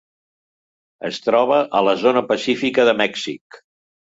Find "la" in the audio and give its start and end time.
1.89-1.93